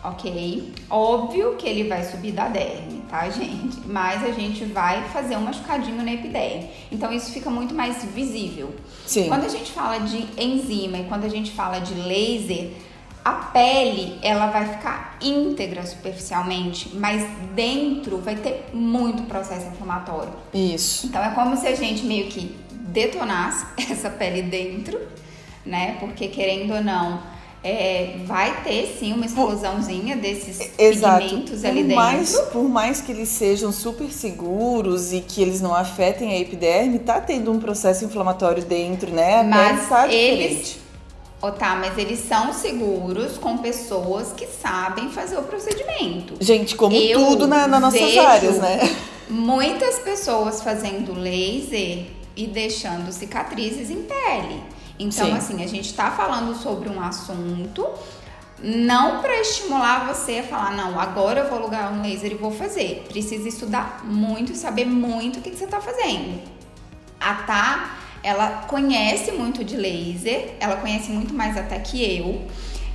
ok? 0.05 0.73
Óbvio 0.91 1.57
que 1.57 1.67
ele 1.67 1.89
vai 1.89 2.05
subir 2.05 2.33
da 2.33 2.49
derme, 2.49 3.03
tá, 3.09 3.29
gente? 3.31 3.81
Mas 3.87 4.23
a 4.23 4.31
gente 4.31 4.65
vai 4.67 5.03
fazer 5.09 5.37
um 5.37 5.41
machucadinho 5.41 6.05
na 6.05 6.13
epiderme. 6.13 6.69
Então, 6.93 7.11
isso 7.11 7.33
fica 7.33 7.49
muito 7.49 7.75
mais 7.75 8.05
visível. 8.05 8.75
Sim. 9.07 9.29
Quando 9.29 9.45
a 9.45 9.49
gente 9.49 9.73
fala 9.73 9.99
de 9.99 10.29
enzima 10.41 10.99
e 10.99 11.05
quando 11.05 11.25
a 11.25 11.29
gente 11.29 11.51
fala 11.53 11.79
de 11.79 11.95
laser, 11.95 12.71
a 13.25 13.33
pele 13.33 14.19
ela 14.21 14.49
vai 14.49 14.67
ficar 14.67 15.17
íntegra 15.23 15.85
superficialmente, 15.87 16.95
mas 16.95 17.27
dentro 17.55 18.19
vai 18.19 18.37
ter 18.37 18.69
muito 18.75 19.23
processo 19.23 19.67
inflamatório. 19.69 20.33
Isso. 20.53 21.07
Então 21.07 21.25
é 21.25 21.31
como 21.31 21.57
se 21.57 21.67
a 21.67 21.75
gente 21.75 22.05
meio 22.05 22.27
que 22.27 22.55
detonasse 22.71 23.65
essa 23.91 24.11
pele 24.11 24.43
dentro, 24.43 25.01
né? 25.65 25.97
Porque 25.99 26.29
querendo 26.29 26.75
ou 26.75 26.85
não, 26.85 27.23
é, 27.65 28.17
vai 28.27 28.63
ter 28.63 28.95
sim 29.01 29.15
uma 29.15 29.25
explosãozinha 29.25 30.17
desses 30.17 30.71
Exato. 30.79 31.25
pigmentos 31.25 31.65
ali 31.65 31.83
dentro. 31.83 31.97
Mais, 31.97 32.39
por 32.53 32.69
mais 32.69 33.01
que 33.01 33.11
eles 33.11 33.31
sejam 33.31 33.73
super 33.73 34.13
seguros 34.13 35.15
e 35.15 35.23
que 35.23 35.41
eles 35.41 35.63
não 35.63 35.75
afetem 35.75 36.31
a 36.33 36.39
epiderme, 36.39 36.99
tá 36.99 37.23
tendo 37.23 37.51
um 37.51 37.59
processo 37.59 38.05
inflamatório 38.05 38.63
dentro, 38.63 39.11
né? 39.11 39.41
A 39.41 39.45
Mas 39.45 39.89
tá 39.89 40.13
eles. 40.13 40.77
Oh, 41.41 41.53
tá, 41.53 41.75
mas 41.77 41.97
eles 41.97 42.21
são 42.21 42.53
seguros 42.53 43.39
com 43.39 43.59
pessoas 43.59 44.33
que 44.33 44.47
sabem 44.47 45.11
fazer 45.11 45.39
o 45.39 45.43
procedimento. 45.43 46.35
Gente, 46.41 46.75
como 46.75 46.95
Eu 46.95 47.19
tudo 47.19 47.47
na, 47.47 47.67
nas 47.67 47.81
nossas 47.81 48.17
áreas, 48.17 48.59
né? 48.59 48.95
Muitas 49.29 49.99
pessoas 50.01 50.63
fazendo 50.63 51.15
laser 51.15 52.07
e 52.37 52.47
deixando 52.47 53.11
cicatrizes 53.11 53.91
em 53.91 54.03
pele. 54.03 54.74
Então, 54.99 55.27
Sim. 55.27 55.37
assim, 55.37 55.65
a 55.65 55.67
gente 55.67 55.93
tá 55.95 56.11
falando 56.11 56.55
sobre 56.55 56.89
um 56.89 57.01
assunto 57.03 57.87
não 58.63 59.21
para 59.21 59.41
estimular 59.41 60.07
você 60.07 60.39
a 60.39 60.43
falar, 60.45 60.77
não, 60.77 60.99
agora 60.99 61.41
eu 61.41 61.49
vou 61.51 61.59
alugar 61.59 61.93
um 61.93 62.03
laser 62.03 62.33
e 62.33 62.35
vou 62.35 62.51
fazer. 62.51 63.05
Precisa 63.09 63.49
estudar 63.49 64.03
muito 64.05 64.53
e 64.53 64.57
saber 64.57 64.87
muito 64.87 65.39
o 65.39 65.43
que, 65.43 65.51
que 65.51 65.57
você 65.57 65.67
tá 65.67 65.81
fazendo. 65.81 66.41
A 67.21 67.35
Tá 67.35 67.99
ela 68.25 68.65
conhece 68.67 69.33
muito 69.33 69.63
de 69.63 69.77
laser, 69.77 70.55
ela 70.59 70.77
conhece 70.77 71.11
muito 71.11 71.35
mais 71.35 71.59
até 71.59 71.79
que 71.79 72.03
eu. 72.03 72.47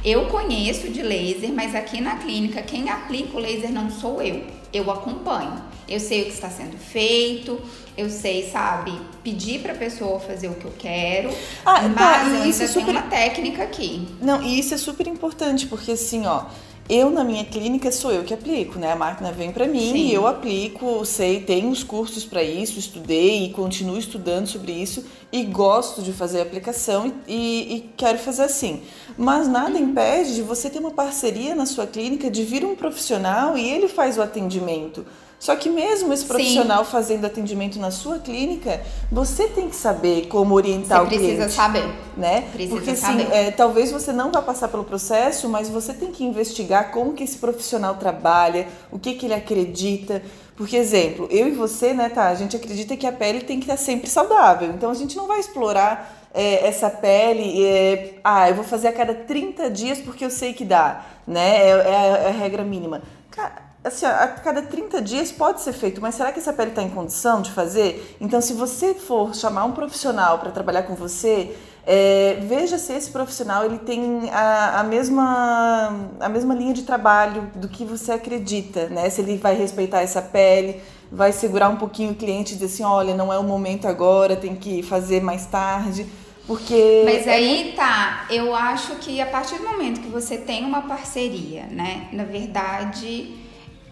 Eu 0.03 0.27
conheço 0.27 0.89
de 0.89 1.01
laser, 1.01 1.51
mas 1.53 1.75
aqui 1.75 1.99
na 1.99 2.15
clínica 2.17 2.61
quem 2.61 2.89
aplica 2.89 3.35
o 3.35 3.39
laser 3.39 3.71
não 3.71 3.89
sou 3.89 4.21
eu. 4.21 4.43
Eu 4.71 4.89
acompanho. 4.89 5.61
Eu 5.87 5.99
sei 5.99 6.21
o 6.21 6.25
que 6.25 6.31
está 6.31 6.49
sendo 6.49 6.77
feito, 6.77 7.59
eu 7.97 8.09
sei, 8.09 8.47
sabe, 8.49 8.93
pedir 9.23 9.59
para 9.59 9.73
a 9.73 9.75
pessoa 9.75 10.19
fazer 10.19 10.47
o 10.47 10.53
que 10.53 10.65
eu 10.65 10.73
quero. 10.77 11.29
Ah, 11.65 11.81
tá, 11.81 11.89
mas 11.89 11.95
tá, 11.95 12.27
eu 12.27 12.43
ainda 12.43 12.63
é 12.63 12.67
super... 12.67 12.85
tenho 12.85 12.89
uma 12.91 13.01
técnica 13.01 13.63
aqui. 13.63 14.07
Não, 14.21 14.41
e 14.43 14.59
isso 14.59 14.73
é 14.73 14.77
super 14.77 15.07
importante, 15.07 15.65
porque 15.65 15.93
assim, 15.93 16.27
ó, 16.27 16.45
eu, 16.89 17.11
na 17.11 17.23
minha 17.23 17.45
clínica, 17.45 17.91
sou 17.91 18.11
eu 18.11 18.23
que 18.23 18.33
aplico, 18.33 18.79
né? 18.79 18.91
A 18.91 18.95
máquina 18.95 19.31
vem 19.31 19.51
para 19.51 19.67
mim 19.67 19.91
Sim. 19.91 20.07
e 20.07 20.13
eu 20.13 20.25
aplico, 20.25 21.05
sei, 21.05 21.39
tenho 21.39 21.69
os 21.69 21.83
cursos 21.83 22.25
para 22.25 22.41
isso, 22.41 22.79
estudei 22.79 23.45
e 23.45 23.51
continuo 23.51 23.97
estudando 23.97 24.47
sobre 24.47 24.71
isso 24.71 25.05
e 25.31 25.43
gosto 25.43 26.01
de 26.01 26.11
fazer 26.11 26.39
a 26.39 26.43
aplicação 26.43 27.13
e, 27.27 27.75
e, 27.75 27.89
quero 27.95 28.17
fazer 28.17 28.41
assim. 28.41 28.81
Mas 29.15 29.47
nada 29.47 29.77
uhum. 29.77 29.89
impede 29.89 30.33
de 30.33 30.41
você 30.41 30.67
ter 30.67 30.79
uma 30.79 30.91
parceria 30.91 31.53
na 31.53 31.67
sua 31.67 31.85
clínica, 31.85 32.31
de 32.31 32.43
vir 32.43 32.65
um 32.65 32.75
profissional 32.75 33.55
e 33.55 33.69
ele 33.69 33.87
faz 33.87 34.17
o 34.17 34.21
atendimento. 34.23 35.05
Só 35.39 35.55
que 35.55 35.69
mesmo 35.69 36.11
esse 36.11 36.25
profissional 36.25 36.83
Sim. 36.83 36.91
fazendo 36.91 37.25
atendimento 37.25 37.79
na 37.79 37.91
sua 37.91 38.19
clínica, 38.19 38.81
você 39.09 39.47
tem 39.47 39.69
que 39.69 39.75
saber 39.75 40.27
como 40.27 40.53
orientar 40.53 40.99
você 40.99 41.05
o 41.05 41.07
cliente. 41.07 41.35
Precisa 41.37 41.49
saber, 41.49 41.89
né? 42.17 42.41
Precisa 42.51 42.75
Porque 42.75 42.95
saber. 42.95 43.23
Assim, 43.23 43.33
é, 43.33 43.51
talvez 43.51 43.89
você 43.89 44.11
não 44.11 44.33
vá 44.33 44.41
passar 44.41 44.67
pelo 44.67 44.83
processo, 44.83 45.47
mas 45.47 45.69
você 45.69 45.93
tem 45.93 46.11
que 46.11 46.25
investigar 46.25 46.91
como 46.91 47.13
que 47.13 47.23
esse 47.23 47.37
profissional 47.37 47.95
trabalha, 47.95 48.67
o 48.91 48.99
que 48.99 49.13
que 49.13 49.27
ele 49.27 49.33
acredita. 49.33 50.21
Porque 50.57 50.75
exemplo, 50.75 51.25
eu 51.31 51.47
e 51.47 51.51
você, 51.51 51.93
né, 51.93 52.09
tá? 52.09 52.27
A 52.27 52.35
gente 52.35 52.57
acredita 52.57 52.97
que 52.97 53.07
a 53.07 53.11
pele 53.13 53.39
tem 53.39 53.61
que 53.61 53.63
estar 53.63 53.77
sempre 53.77 54.09
saudável. 54.09 54.69
Então 54.71 54.91
a 54.91 54.93
gente 54.93 55.15
não 55.15 55.25
vai 55.25 55.39
explorar 55.39 56.27
é, 56.33 56.67
essa 56.67 56.89
pele, 56.89 57.65
é, 57.65 58.15
ah, 58.25 58.49
eu 58.49 58.55
vou 58.55 58.65
fazer 58.65 58.89
a 58.89 58.93
cada 58.93 59.13
30 59.13 59.69
dias 59.69 59.99
porque 59.99 60.25
eu 60.25 60.29
sei 60.29 60.53
que 60.53 60.65
dá, 60.65 61.05
né? 61.25 61.61
É, 61.61 61.69
é, 61.69 61.95
a, 61.95 62.17
é 62.23 62.27
a 62.27 62.31
regra 62.31 62.61
mínima. 62.61 63.01
Cara, 63.31 63.68
assim, 63.83 64.05
a 64.05 64.27
cada 64.27 64.61
30 64.61 65.01
dias 65.01 65.31
pode 65.31 65.61
ser 65.61 65.73
feito, 65.73 66.01
mas 66.01 66.15
será 66.15 66.31
que 66.31 66.39
essa 66.39 66.51
pele 66.51 66.71
está 66.71 66.83
em 66.83 66.89
condição 66.89 67.41
de 67.41 67.51
fazer? 67.51 68.17
Então, 68.19 68.41
se 68.41 68.53
você 68.53 68.93
for 68.93 69.33
chamar 69.33 69.65
um 69.65 69.71
profissional 69.71 70.39
para 70.39 70.51
trabalhar 70.51 70.83
com 70.83 70.95
você, 70.95 71.55
é, 71.85 72.37
veja 72.41 72.77
se 72.77 72.93
esse 72.93 73.09
profissional 73.09 73.65
ele 73.65 73.79
tem 73.79 74.29
a, 74.31 74.81
a, 74.81 74.83
mesma, 74.83 76.09
a 76.19 76.29
mesma 76.29 76.53
linha 76.53 76.73
de 76.73 76.83
trabalho 76.83 77.49
do 77.55 77.67
que 77.67 77.85
você 77.85 78.11
acredita, 78.11 78.89
né? 78.89 79.09
Se 79.09 79.21
ele 79.21 79.37
vai 79.37 79.55
respeitar 79.55 80.01
essa 80.01 80.21
pele, 80.21 80.81
vai 81.11 81.31
segurar 81.31 81.69
um 81.69 81.77
pouquinho 81.77 82.11
o 82.11 82.15
cliente 82.15 82.53
e 82.53 82.57
dizer 82.57 82.65
assim, 82.67 82.83
olha, 82.83 83.15
não 83.15 83.31
é 83.33 83.39
o 83.39 83.43
momento 83.43 83.87
agora, 83.87 84.35
tem 84.35 84.55
que 84.55 84.83
fazer 84.83 85.21
mais 85.21 85.45
tarde. 85.45 86.05
Porque. 86.45 87.03
Mas 87.05 87.25
é 87.25 87.33
aí 87.33 87.73
tá, 87.75 88.25
eu 88.29 88.53
acho 88.53 88.95
que 88.95 89.21
a 89.21 89.25
partir 89.25 89.57
do 89.57 89.63
momento 89.63 90.01
que 90.01 90.09
você 90.09 90.37
tem 90.37 90.65
uma 90.65 90.81
parceria, 90.81 91.63
né? 91.67 92.07
Na 92.11 92.23
verdade, 92.23 93.48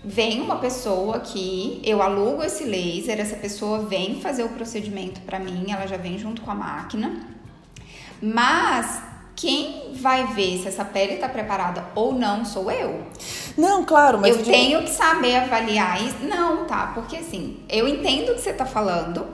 vem 0.08 0.40
uma 0.40 0.56
pessoa 0.56 1.18
aqui, 1.18 1.82
eu 1.84 2.02
alugo 2.02 2.42
esse 2.42 2.64
laser, 2.64 3.20
essa 3.20 3.36
pessoa 3.36 3.80
vem 3.80 4.22
fazer 4.22 4.44
o 4.44 4.50
procedimento 4.50 5.20
para 5.22 5.38
mim, 5.38 5.66
ela 5.70 5.86
já 5.86 5.98
vem 5.98 6.18
junto 6.18 6.42
com 6.42 6.50
a 6.50 6.56
máquina. 6.56 7.28
Mas 8.22 9.02
quem 9.36 9.92
vai 9.94 10.28
ver 10.28 10.60
se 10.60 10.70
essa 10.70 10.86
pele 10.86 11.16
está 11.16 11.28
preparada 11.28 11.84
ou 11.94 12.14
não 12.14 12.46
sou 12.46 12.72
eu. 12.72 13.04
Não, 13.58 13.84
claro, 13.84 14.18
mas 14.18 14.38
eu, 14.38 14.44
tenho 14.44 14.82
que 14.82 14.90
saber 14.90 15.36
avaliar 15.36 16.02
isso. 16.02 16.24
Não, 16.24 16.66
tá? 16.66 16.92
Porque 16.96 17.18
assim, 17.18 17.60
eu 17.68 17.86
entendo 17.86 18.32
o 18.32 18.36
que 18.36 18.42
você 18.42 18.52
está 18.52 18.66
falando, 18.66 19.28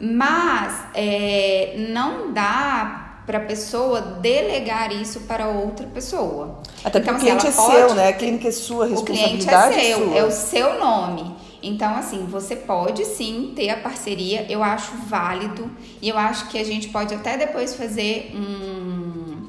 mas 0.00 0.86
é, 0.94 1.86
não 1.90 2.32
dá 2.32 3.01
para 3.32 3.38
a 3.38 3.46
pessoa 3.46 4.02
delegar 4.02 4.92
isso 4.92 5.20
para 5.20 5.48
outra 5.48 5.86
pessoa. 5.86 6.60
Até 6.84 6.98
então, 6.98 7.14
porque 7.14 7.30
o 7.30 7.38
cliente 7.38 7.46
é 7.46 7.50
pode, 7.50 7.74
seu, 7.74 7.94
né? 7.94 8.08
A 8.08 8.12
clínica 8.12 8.48
é 8.48 8.52
sua, 8.52 8.84
a 8.84 8.88
responsabilidade 8.88 9.70
o 9.70 9.74
cliente 9.74 9.92
é 9.92 9.96
seu, 9.96 10.14
é, 10.14 10.18
é 10.18 10.24
o 10.24 10.30
seu 10.30 10.78
nome. 10.78 11.34
Então, 11.62 11.94
assim, 11.94 12.26
você 12.26 12.54
pode 12.54 13.06
sim 13.06 13.54
ter 13.56 13.70
a 13.70 13.78
parceria, 13.78 14.44
eu 14.50 14.62
acho 14.62 14.92
válido 15.06 15.70
e 16.02 16.10
eu 16.10 16.18
acho 16.18 16.48
que 16.48 16.58
a 16.58 16.64
gente 16.64 16.88
pode 16.88 17.14
até 17.14 17.38
depois 17.38 17.74
fazer 17.74 18.32
um 18.34 19.48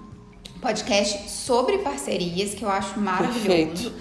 podcast 0.61 1.29
sobre 1.29 1.79
parcerias, 1.79 2.53
que 2.53 2.63
eu 2.63 2.69
acho 2.69 2.97
maravilhoso. 3.01 3.45
Perfeito. 3.45 3.93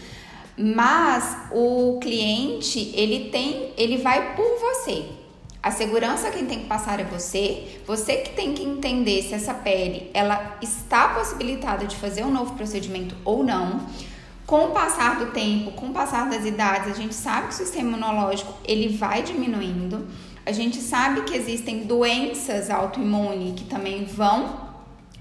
Mas 0.56 1.38
o 1.50 1.98
cliente, 2.00 2.92
ele 2.94 3.30
tem, 3.30 3.72
ele 3.76 3.96
vai 3.96 4.36
por 4.36 4.46
você. 4.60 5.21
A 5.62 5.70
segurança 5.70 6.28
quem 6.30 6.44
tem 6.44 6.60
que 6.60 6.66
passar 6.66 6.98
é 6.98 7.04
você. 7.04 7.80
Você 7.86 8.16
que 8.16 8.30
tem 8.30 8.52
que 8.52 8.64
entender 8.64 9.22
se 9.22 9.32
essa 9.32 9.54
pele 9.54 10.10
ela 10.12 10.58
está 10.60 11.10
possibilitada 11.10 11.86
de 11.86 11.94
fazer 11.94 12.24
um 12.24 12.32
novo 12.32 12.54
procedimento 12.54 13.14
ou 13.24 13.44
não. 13.44 13.86
Com 14.44 14.66
o 14.66 14.70
passar 14.72 15.20
do 15.20 15.26
tempo, 15.26 15.70
com 15.70 15.86
o 15.86 15.92
passar 15.92 16.28
das 16.28 16.44
idades, 16.44 16.90
a 16.90 16.94
gente 16.94 17.14
sabe 17.14 17.46
que 17.46 17.54
o 17.54 17.56
sistema 17.56 17.90
imunológico 17.90 18.52
ele 18.64 18.88
vai 18.96 19.22
diminuindo. 19.22 20.08
A 20.44 20.50
gente 20.50 20.78
sabe 20.78 21.22
que 21.22 21.36
existem 21.36 21.84
doenças 21.84 22.68
autoimunes 22.68 23.54
que 23.54 23.64
também 23.64 24.04
vão 24.04 24.61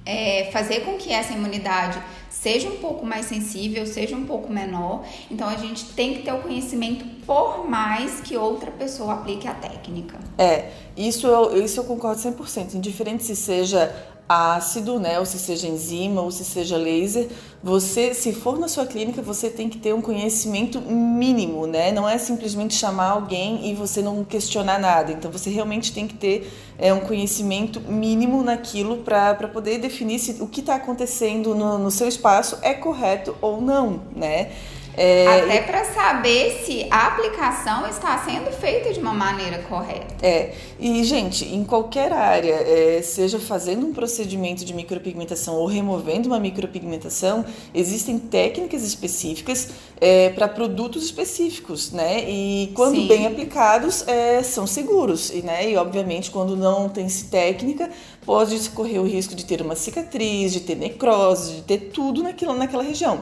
é, 0.05 0.50
fazer 0.51 0.81
com 0.81 0.98
que 0.98 1.12
essa 1.12 1.34
imunidade 1.34 2.01
seja 2.29 2.67
um 2.67 2.77
pouco 2.77 3.05
mais 3.05 3.25
sensível, 3.27 3.86
seja 3.86 4.15
um 4.15 4.25
pouco 4.25 4.51
menor. 4.51 5.05
Então 5.29 5.48
a 5.48 5.55
gente 5.55 5.86
tem 5.93 6.15
que 6.15 6.24
ter 6.24 6.34
o 6.34 6.39
conhecimento 6.39 7.05
por 7.25 7.70
mais 7.70 8.20
que 8.22 8.36
outra 8.36 8.72
pessoa 8.72 9.13
aplique 9.13 9.48
a 9.48 9.53
técnica. 9.53 10.17
É, 10.38 10.72
isso 10.98 11.27
eu, 11.27 11.63
isso 11.63 11.79
eu 11.79 11.84
concordo 11.84 12.20
100%, 12.20 12.74
indiferente 12.74 13.24
se 13.24 13.36
seja 13.36 13.93
ácido, 14.32 15.00
né, 15.00 15.20
ou 15.20 15.26
se 15.26 15.38
seja 15.38 15.68
enzima, 15.68 16.22
ou 16.22 16.32
se 16.32 16.44
seja 16.46 16.78
laser, 16.78 17.30
você, 17.64 18.14
se 18.14 18.34
for 18.34 18.58
na 18.58 18.68
sua 18.68 18.86
clínica, 18.88 19.22
você 19.22 19.50
tem 19.50 19.70
que 19.70 19.78
ter 19.78 19.94
um 19.94 20.02
conhecimento 20.02 20.82
mínimo, 20.82 21.68
né? 21.68 21.92
Não 21.92 22.10
é 22.10 22.18
simplesmente 22.18 22.74
chamar 22.74 23.12
alguém 23.12 23.70
e 23.70 23.76
você 23.76 24.02
não 24.02 24.24
questionar 24.24 24.80
nada. 24.80 25.12
Então, 25.12 25.32
você 25.32 25.52
realmente 25.52 25.94
tem 25.94 26.08
que 26.08 26.16
ter 26.16 26.52
é, 26.80 26.92
um 26.92 27.02
conhecimento 27.02 27.80
mínimo 27.80 28.42
naquilo 28.44 28.98
para 28.98 29.48
poder 29.48 29.78
definir 29.78 30.18
se 30.18 30.42
o 30.42 30.48
que 30.48 30.62
está 30.62 30.76
acontecendo 30.76 31.54
no, 31.54 31.78
no 31.78 31.92
seu 31.92 32.08
espaço 32.08 32.58
é 32.64 32.74
correto 32.74 33.36
ou 33.42 33.62
não, 33.62 34.02
né? 34.16 34.52
É, 34.95 35.27
Até 35.27 35.62
para 35.62 35.86
saber 35.86 36.63
se 36.65 36.86
a 36.91 37.07
aplicação 37.07 37.88
está 37.88 38.17
sendo 38.19 38.51
feita 38.51 38.91
de 38.93 39.00
uma 39.00 39.13
maneira 39.13 39.60
correta. 39.60 40.15
É, 40.21 40.53
e 40.79 41.03
gente, 41.03 41.45
em 41.45 41.63
qualquer 41.63 42.12
área, 42.12 42.53
é, 42.53 43.01
seja 43.01 43.39
fazendo 43.39 43.86
um 43.88 43.93
procedimento 43.93 44.65
de 44.65 44.74
micropigmentação 44.74 45.55
ou 45.55 45.65
removendo 45.65 46.27
uma 46.27 46.39
micropigmentação, 46.39 47.45
existem 47.74 48.19
técnicas 48.19 48.83
específicas 48.83 49.69
é, 50.00 50.29
para 50.29 50.48
produtos 50.48 51.05
específicos, 51.05 51.91
né? 51.91 52.29
E 52.29 52.71
quando 52.74 52.95
Sim. 52.95 53.07
bem 53.07 53.27
aplicados, 53.27 54.07
é, 54.07 54.43
são 54.43 54.67
seguros. 54.67 55.29
E, 55.29 55.41
né? 55.41 55.69
e 55.69 55.77
obviamente, 55.77 56.31
quando 56.31 56.55
não 56.55 56.89
tem 56.89 57.07
técnica, 57.29 57.89
pode 58.25 58.69
correr 58.69 59.00
o 59.00 59.05
risco 59.05 59.36
de 59.36 59.45
ter 59.45 59.62
uma 59.62 59.75
cicatriz, 59.75 60.53
de 60.53 60.62
ter 60.62 60.75
necrose, 60.75 61.55
de 61.55 61.62
ter 61.62 61.77
tudo 61.91 62.24
naquilo, 62.24 62.53
naquela 62.53 62.83
região. 62.83 63.21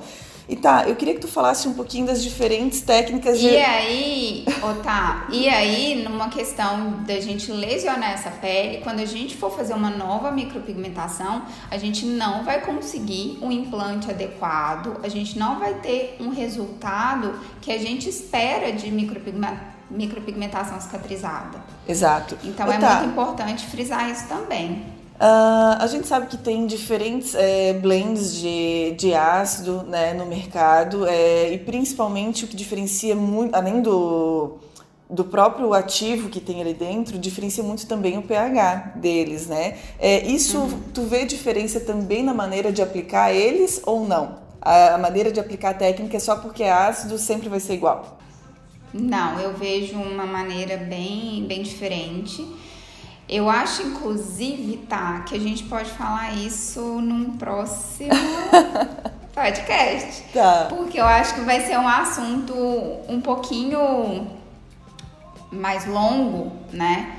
E 0.50 0.56
tá, 0.56 0.86
eu 0.88 0.96
queria 0.96 1.14
que 1.14 1.20
tu 1.20 1.28
falasse 1.28 1.68
um 1.68 1.76
pouquinho 1.76 2.08
das 2.08 2.24
diferentes 2.24 2.82
técnicas 2.82 3.40
de. 3.40 3.46
E 3.46 3.58
aí, 3.58 4.46
oh, 4.64 4.82
tá, 4.82 5.28
e 5.32 5.48
aí, 5.48 6.04
numa 6.04 6.30
questão 6.30 7.04
da 7.06 7.20
gente 7.20 7.52
lesionar 7.52 8.14
essa 8.14 8.32
pele, 8.32 8.80
quando 8.80 9.00
a 9.00 9.06
gente 9.06 9.38
for 9.38 9.56
fazer 9.56 9.76
uma 9.76 9.92
nova 9.92 10.32
micropigmentação, 10.32 11.44
a 11.70 11.78
gente 11.78 12.04
não 12.04 12.44
vai 12.44 12.62
conseguir 12.62 13.38
um 13.44 13.52
implante 13.52 14.10
adequado, 14.10 15.00
a 15.04 15.08
gente 15.08 15.38
não 15.38 15.60
vai 15.60 15.76
ter 15.76 16.18
um 16.20 16.30
resultado 16.30 17.40
que 17.62 17.72
a 17.72 17.78
gente 17.78 18.10
espera 18.10 18.72
de 18.72 18.90
micropigmentação 18.90 19.70
micropigmentação 19.90 20.80
cicatrizada. 20.80 21.64
Exato. 21.88 22.38
Então 22.44 22.72
é 22.72 22.78
muito 22.78 23.06
importante 23.06 23.66
frisar 23.66 24.08
isso 24.12 24.28
também. 24.28 24.99
Uh, 25.20 25.76
a 25.80 25.88
gente 25.88 26.08
sabe 26.08 26.28
que 26.28 26.38
tem 26.38 26.66
diferentes 26.66 27.36
é, 27.36 27.74
blends 27.74 28.36
de, 28.36 28.92
de 28.92 29.14
ácido 29.14 29.84
né, 29.84 30.14
no 30.14 30.26
mercado 30.26 31.06
é, 31.06 31.52
e 31.52 31.58
principalmente 31.58 32.46
o 32.46 32.48
que 32.48 32.56
diferencia 32.56 33.14
muito, 33.18 33.54
além 33.54 33.82
do, 33.82 34.60
do 35.10 35.26
próprio 35.26 35.74
ativo 35.74 36.30
que 36.30 36.40
tem 36.40 36.62
ali 36.62 36.74
dentro, 36.74 37.20
diferencia 37.20 37.62
muito 37.62 37.86
também 37.86 38.18
o 38.18 38.22
pH 38.22 38.94
deles, 38.96 39.48
né? 39.48 39.78
É, 40.00 40.26
isso, 40.26 40.58
uhum. 40.58 40.80
tu 40.94 41.02
vê 41.02 41.26
diferença 41.26 41.82
também 41.82 42.24
na 42.24 42.34
maneira 42.34 42.72
de 42.72 42.82
aplicar 42.82 43.34
eles 43.34 43.82
ou 43.86 44.08
não? 44.08 44.38
A, 44.62 44.96
a 44.96 44.98
maneira 44.98 45.34
de 45.34 45.40
aplicar 45.42 45.72
a 45.72 45.74
técnica 45.74 46.16
é 46.16 46.20
só 46.22 46.38
porque 46.38 46.64
é 46.64 46.72
ácido 46.72 47.18
sempre 47.18 47.50
vai 47.50 47.60
ser 47.60 47.74
igual? 47.74 48.20
Não, 48.94 49.38
eu 49.38 49.54
vejo 49.54 49.98
uma 49.98 50.26
maneira 50.26 50.78
bem, 50.78 51.46
bem 51.46 51.62
diferente. 51.62 52.48
Eu 53.30 53.48
acho, 53.48 53.84
inclusive, 53.84 54.78
tá, 54.90 55.20
que 55.20 55.36
a 55.36 55.40
gente 55.40 55.64
pode 55.66 55.92
falar 55.92 56.34
isso 56.34 56.82
num 57.00 57.38
próximo 57.38 58.10
podcast. 59.36 60.24
Tá. 60.34 60.66
Porque 60.68 61.00
eu 61.00 61.06
acho 61.06 61.36
que 61.36 61.42
vai 61.42 61.62
ser 61.62 61.78
um 61.78 61.88
assunto 61.88 62.56
um 63.08 63.22
pouquinho 63.22 64.28
mais 65.52 65.86
longo, 65.86 66.52
né? 66.74 67.18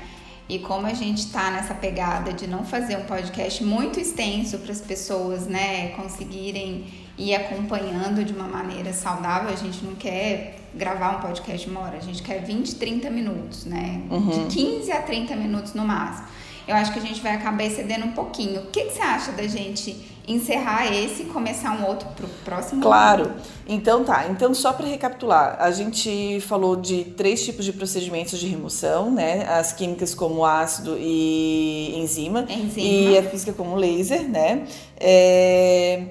E 0.49 0.59
como 0.59 0.85
a 0.85 0.93
gente 0.93 1.31
tá 1.31 1.49
nessa 1.49 1.73
pegada 1.73 2.33
de 2.33 2.45
não 2.45 2.65
fazer 2.65 2.97
um 2.97 3.05
podcast 3.05 3.63
muito 3.63 3.97
extenso 3.97 4.57
para 4.57 4.73
as 4.73 4.81
pessoas, 4.81 5.47
né, 5.47 5.91
conseguirem 5.95 6.87
ir 7.21 7.35
acompanhando 7.35 8.25
de 8.25 8.33
uma 8.33 8.47
maneira 8.47 8.91
saudável, 8.91 9.49
a 9.49 9.55
gente 9.55 9.83
não 9.85 9.95
quer 9.95 10.57
gravar 10.73 11.17
um 11.17 11.21
podcast 11.21 11.67
de 11.67 11.71
uma 11.71 11.81
hora, 11.81 11.97
a 11.97 12.01
gente 12.01 12.23
quer 12.23 12.43
20, 12.43 12.75
30 12.75 13.09
minutos, 13.09 13.65
né? 13.65 14.01
Uhum. 14.09 14.47
De 14.47 14.55
15 14.55 14.91
a 14.91 15.01
30 15.01 15.35
minutos 15.35 15.73
no 15.73 15.85
máximo. 15.85 16.27
Eu 16.67 16.75
acho 16.75 16.93
que 16.93 16.99
a 16.99 17.01
gente 17.01 17.21
vai 17.21 17.35
acabar 17.35 17.63
excedendo 17.63 18.05
um 18.05 18.11
pouquinho. 18.11 18.61
O 18.61 18.65
que, 18.67 18.85
que 18.85 18.93
você 18.93 19.01
acha 19.01 19.31
da 19.31 19.45
gente 19.47 20.09
encerrar 20.27 20.87
esse 20.93 21.23
e 21.23 21.25
começar 21.25 21.71
um 21.71 21.85
outro 21.85 22.07
pro 22.15 22.27
próximo? 22.45 22.81
Claro. 22.81 23.33
Então 23.67 24.03
tá. 24.03 24.27
Então 24.29 24.53
só 24.53 24.71
para 24.71 24.87
recapitular, 24.87 25.57
a 25.59 25.71
gente 25.71 26.39
falou 26.41 26.75
de 26.75 27.03
três 27.03 27.43
tipos 27.43 27.65
de 27.65 27.73
procedimentos 27.73 28.39
de 28.39 28.47
remoção, 28.47 29.11
né? 29.11 29.45
As 29.49 29.73
químicas 29.73 30.15
como 30.15 30.45
ácido 30.45 30.95
e 30.99 31.93
enzima, 31.97 32.45
enzima. 32.49 32.87
e 32.87 33.17
a 33.17 33.23
física 33.23 33.51
como 33.53 33.75
laser, 33.75 34.27
né? 34.29 34.65
É... 34.97 36.05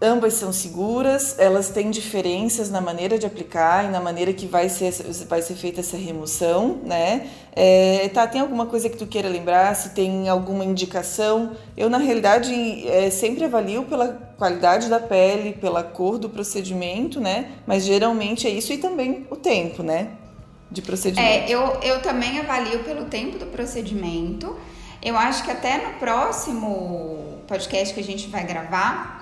Ambas 0.00 0.34
são 0.34 0.52
seguras, 0.52 1.36
elas 1.40 1.70
têm 1.70 1.90
diferenças 1.90 2.70
na 2.70 2.80
maneira 2.80 3.18
de 3.18 3.26
aplicar 3.26 3.84
e 3.84 3.88
na 3.88 4.00
maneira 4.00 4.32
que 4.32 4.46
vai 4.46 4.68
ser, 4.68 4.92
vai 5.28 5.42
ser 5.42 5.56
feita 5.56 5.80
essa 5.80 5.96
remoção, 5.96 6.80
né? 6.84 7.28
É, 7.50 8.08
tá, 8.14 8.24
tem 8.24 8.40
alguma 8.40 8.66
coisa 8.66 8.88
que 8.88 8.96
tu 8.96 9.08
queira 9.08 9.28
lembrar? 9.28 9.74
Se 9.74 9.90
tem 9.90 10.28
alguma 10.28 10.64
indicação? 10.64 11.56
Eu, 11.76 11.90
na 11.90 11.98
realidade, 11.98 12.86
é, 12.86 13.10
sempre 13.10 13.44
avalio 13.44 13.82
pela 13.86 14.06
qualidade 14.38 14.88
da 14.88 15.00
pele, 15.00 15.54
pela 15.54 15.82
cor 15.82 16.16
do 16.16 16.28
procedimento, 16.28 17.20
né? 17.20 17.50
Mas 17.66 17.84
geralmente 17.84 18.46
é 18.46 18.50
isso 18.50 18.72
e 18.72 18.78
também 18.78 19.26
o 19.28 19.34
tempo, 19.34 19.82
né? 19.82 20.10
De 20.70 20.80
procedimento. 20.80 21.28
É, 21.28 21.50
eu, 21.50 21.60
eu 21.82 22.00
também 22.02 22.38
avalio 22.38 22.84
pelo 22.84 23.06
tempo 23.06 23.36
do 23.36 23.46
procedimento. 23.46 24.56
Eu 25.02 25.16
acho 25.16 25.42
que 25.42 25.50
até 25.50 25.78
no 25.78 25.94
próximo 25.94 27.42
podcast 27.48 27.92
que 27.92 27.98
a 27.98 28.04
gente 28.04 28.28
vai 28.28 28.44
gravar, 28.44 29.17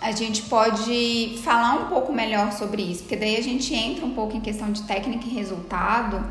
a 0.00 0.12
gente 0.12 0.42
pode 0.42 1.38
falar 1.42 1.74
um 1.74 1.88
pouco 1.88 2.12
melhor 2.12 2.52
sobre 2.52 2.82
isso, 2.82 3.02
porque 3.02 3.16
daí 3.16 3.36
a 3.36 3.42
gente 3.42 3.74
entra 3.74 4.04
um 4.04 4.14
pouco 4.14 4.36
em 4.36 4.40
questão 4.40 4.70
de 4.70 4.82
técnica 4.82 5.26
e 5.26 5.30
resultado 5.30 6.24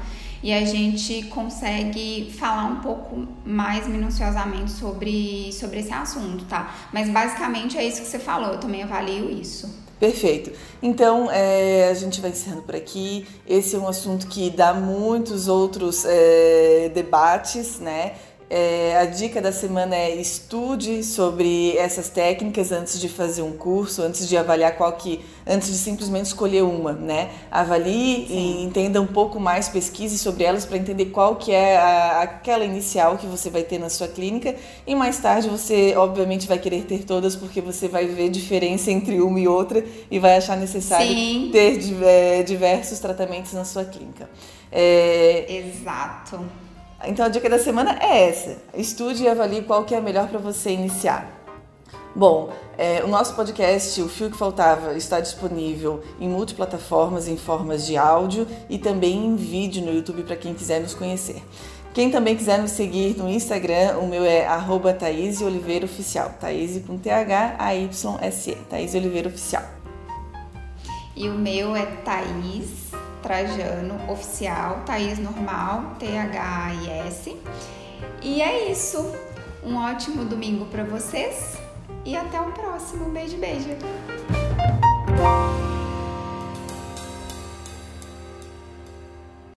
e 0.44 0.54
a 0.54 0.64
gente 0.64 1.24
consegue 1.24 2.32
falar 2.38 2.66
um 2.66 2.76
pouco 2.82 3.28
mais 3.44 3.88
minuciosamente 3.88 4.72
sobre, 4.72 5.52
sobre 5.52 5.80
esse 5.80 5.92
assunto, 5.92 6.46
tá? 6.46 6.76
Mas 6.94 7.10
basicamente 7.10 7.78
é 7.78 7.84
isso 7.84 8.02
que 8.02 8.08
você 8.08 8.20
falou, 8.20 8.52
eu 8.52 8.60
também 8.60 8.84
avalio 8.84 9.30
isso. 9.32 9.84
Perfeito. 10.00 10.52
Então, 10.84 11.32
é, 11.32 11.90
a 11.90 11.94
gente 11.94 12.20
vai 12.20 12.30
encerrando 12.30 12.64
por 12.64 12.76
aqui. 12.76 13.26
Esse 13.48 13.76
é 13.76 13.80
um 13.80 13.88
assunto 13.88 14.28
que 14.28 14.50
dá 14.50 14.74
muitos 14.74 15.48
outros 15.48 16.04
é, 16.06 16.92
debates, 16.94 17.80
né? 17.80 18.14
É, 18.48 18.96
a 18.98 19.06
dica 19.06 19.42
da 19.42 19.52
semana 19.52 19.96
é 19.96 20.16
estude 20.16 21.04
sobre 21.04 21.76
essas 21.78 22.10
técnicas 22.10 22.72
antes 22.72 23.00
de 23.00 23.10
fazer 23.10 23.42
um 23.42 23.54
curso, 23.54 24.04
antes 24.04 24.30
de 24.30 24.38
avaliar 24.38 24.78
qual 24.78 24.94
que, 24.94 25.26
antes 25.48 25.70
de 25.70 25.78
simplesmente 25.78 26.28
escolher 26.28 26.64
uma, 26.64 26.94
né? 26.94 27.32
Avalie 27.50 28.28
Sim. 28.28 28.34
e 28.34 28.64
entenda 28.64 29.02
um 29.02 29.08
pouco 29.08 29.40
mais, 29.40 29.68
pesquise 29.68 30.20
sobre 30.20 30.44
elas 30.44 30.64
para 30.64 30.78
entender 30.78 31.06
qual 31.06 31.38
que 31.38 31.52
é 31.52 31.76
a, 31.78 32.22
aquela 32.22 32.64
inicial 32.64 33.18
que 33.18 33.26
você 33.26 33.50
vai 33.50 33.64
ter 33.64 33.80
na 33.80 33.90
sua 33.90 34.08
clínica 34.08 34.56
e 34.86 34.94
mais 34.94 35.18
tarde 35.18 35.50
você, 35.50 35.96
obviamente, 35.98 36.48
vai 36.48 36.60
querer 36.60 36.84
ter 36.84 37.04
todas 37.04 37.36
porque 37.36 37.62
você 37.62 37.88
vai 37.88 38.06
ver 38.06 38.30
diferença 38.30 38.92
entre 38.92 39.22
uma 39.22 39.40
e 39.40 39.48
outra 39.48 39.84
e 40.12 40.20
vai 40.20 40.38
achar 40.38 40.56
necessário 40.56 41.08
Sim. 41.08 41.50
ter 41.52 42.44
diversos 42.44 43.00
tratamentos 43.00 43.54
na 43.54 43.66
sua 43.66 43.86
clínica. 43.86 44.30
É... 44.72 45.46
Exato. 45.50 46.65
Então 47.04 47.26
a 47.26 47.30
dica 47.30 47.50
da 47.50 47.60
semana 47.60 47.98
é 48.02 48.30
essa: 48.30 48.58
estude 48.74 49.24
e 49.24 49.28
avalie 49.28 49.64
qual 49.64 49.84
que 49.84 49.94
é 49.94 49.98
a 49.98 50.02
melhor 50.02 50.28
para 50.28 50.40
você 50.40 50.72
iniciar. 50.72 51.36
Bom, 52.16 52.50
é, 52.78 53.04
o 53.04 53.08
nosso 53.10 53.36
podcast, 53.36 54.02
O 54.02 54.08
Fio 54.08 54.32
que 54.32 54.38
Faltava, 54.38 54.94
está 54.94 55.20
disponível 55.20 56.02
em 56.18 56.30
multiplataformas 56.30 57.28
em 57.28 57.36
formas 57.36 57.86
de 57.86 57.98
áudio 57.98 58.48
e 58.70 58.78
também 58.78 59.26
em 59.26 59.36
vídeo 59.36 59.84
no 59.84 59.94
YouTube 59.94 60.24
para 60.24 60.38
quem 60.38 60.54
quiser 60.54 60.80
nos 60.80 60.94
conhecer. 60.94 61.44
Quem 61.94 62.10
também 62.10 62.36
quiser 62.36 62.58
nos 62.60 62.72
seguir 62.72 63.18
no 63.18 63.30
Instagram, 63.30 63.98
o 64.00 64.08
meu 64.08 64.24
é 64.24 64.46
arroba 64.46 64.94
Thaís 64.94 65.42
Oliveira 65.42 65.86
Oficial. 65.86 66.34
Thaís 66.40 66.82
com 66.86 66.98
T-H-A-Y-S-E. 66.98 68.56
Thaís 68.70 68.96
Oliveira 68.96 69.28
Oficial. 69.28 69.64
E 71.16 71.30
o 71.30 71.34
meu 71.34 71.76
é 71.76 71.86
Thaís 71.86 72.92
Trajano 73.26 74.00
Oficial, 74.08 74.84
Thaís 74.86 75.18
Normal, 75.18 75.96
T-H-I-S. 75.98 77.36
E 78.22 78.40
é 78.40 78.72
isso. 78.72 79.04
Um 79.64 79.78
ótimo 79.78 80.24
domingo 80.26 80.66
para 80.66 80.84
vocês 80.84 81.58
e 82.06 82.16
até 82.16 82.40
o 82.40 82.52
próximo. 82.52 83.10
Beijo, 83.10 83.38
beijo. 83.38 83.70